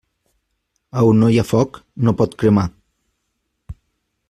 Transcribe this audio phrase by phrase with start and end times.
[1.01, 2.67] A on no hi ha foc, no pot cremar.